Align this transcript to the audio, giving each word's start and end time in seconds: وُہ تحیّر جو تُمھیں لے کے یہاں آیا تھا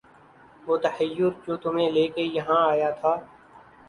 وُہ 0.65 0.75
تحیّر 0.83 1.31
جو 1.45 1.53
تُمھیں 1.63 1.89
لے 1.95 2.05
کے 2.15 2.23
یہاں 2.35 2.61
آیا 2.71 2.89
تھا 2.99 3.13